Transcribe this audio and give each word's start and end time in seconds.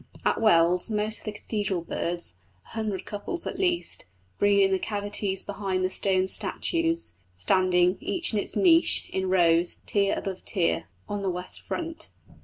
At 0.25 0.41
Wells 0.41 0.89
most 0.89 1.19
of 1.19 1.23
the 1.25 1.31
cathedral 1.31 1.81
birds 1.81 2.33
a 2.65 2.69
hundred 2.69 3.05
couples 3.05 3.45
at 3.45 3.59
least 3.59 4.05
breed 4.39 4.63
in 4.63 4.71
the 4.71 4.79
cavities 4.79 5.43
behind 5.43 5.85
the 5.85 5.91
stone 5.91 6.27
statues, 6.27 7.13
standing, 7.35 7.99
each 8.01 8.33
in 8.33 8.39
its 8.39 8.55
niche, 8.55 9.07
in 9.13 9.29
rows, 9.29 9.81
tier 9.85 10.15
above 10.17 10.43
tier, 10.43 10.87
on 11.07 11.21
the 11.21 11.29
west 11.29 11.61
front. 11.61 12.09